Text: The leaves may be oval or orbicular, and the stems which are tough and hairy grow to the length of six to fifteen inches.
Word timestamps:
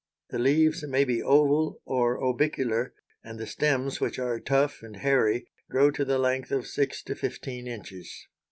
The 0.31 0.39
leaves 0.39 0.81
may 0.87 1.03
be 1.03 1.21
oval 1.21 1.79
or 1.85 2.17
orbicular, 2.19 2.95
and 3.23 3.37
the 3.37 3.45
stems 3.45 4.01
which 4.01 4.17
are 4.17 4.39
tough 4.39 4.81
and 4.81 4.95
hairy 4.95 5.51
grow 5.69 5.91
to 5.91 6.03
the 6.03 6.17
length 6.17 6.51
of 6.51 6.65
six 6.65 7.03
to 7.03 7.13
fifteen 7.13 7.67
inches. 7.67 8.27